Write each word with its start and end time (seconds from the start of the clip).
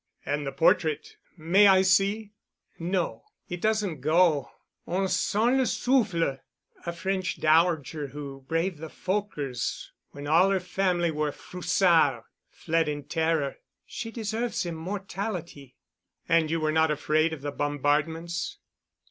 And 0.25 0.47
the 0.47 0.51
portrait—may 0.51 1.67
I 1.67 1.83
see?" 1.83 2.31
"No—it 2.79 3.61
doesn't 3.61 4.01
go—on 4.01 5.07
sent 5.07 5.57
le 5.57 5.67
souffle—a 5.67 6.91
French 6.91 7.39
dowager 7.39 8.07
who 8.07 8.43
braved 8.47 8.79
the 8.79 8.89
Fokkers 8.89 9.91
when 10.09 10.25
all 10.25 10.49
her 10.49 10.59
family 10.59 11.11
were 11.11 11.31
froussards—fled 11.31 12.89
in 12.89 13.03
terror. 13.03 13.57
She 13.85 14.09
deserves 14.09 14.65
immortality." 14.65 15.75
"And 16.27 16.49
you—were 16.49 16.71
you 16.71 16.73
not 16.73 16.89
afraid 16.89 17.31
of 17.31 17.43
the 17.43 17.51
bombardments?" 17.51 18.57